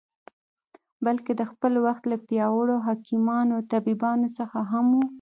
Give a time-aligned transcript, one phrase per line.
[1.05, 5.01] بلکې د خپل وخت له پیاوړو حکیمانو او طبیبانو څخه هم و.